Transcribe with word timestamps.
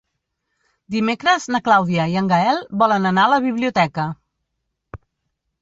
Dimecres 0.95 1.45
na 1.55 1.61
Clàudia 1.67 2.07
i 2.13 2.17
en 2.23 2.31
Gaël 2.33 2.63
volen 2.85 3.05
anar 3.11 3.29
a 3.29 3.31
la 3.35 3.41
biblioteca. 3.47 4.07